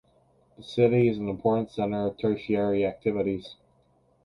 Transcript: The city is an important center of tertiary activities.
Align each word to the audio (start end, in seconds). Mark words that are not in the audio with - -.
The 0.57 0.63
city 0.63 1.09
is 1.09 1.19
an 1.19 1.29
important 1.29 1.69
center 1.69 2.07
of 2.07 2.17
tertiary 2.17 2.87
activities. 2.87 3.53